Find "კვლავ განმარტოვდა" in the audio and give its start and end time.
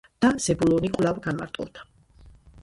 0.95-1.87